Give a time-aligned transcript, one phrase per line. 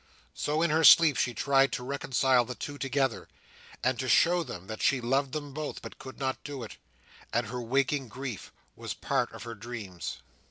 [0.33, 3.27] So, in her sleep, she tried to reconcile the two together,
[3.83, 6.77] and to show them that she loved them both, but could not do it,
[7.31, 10.17] and her waking grief was part of her dreams.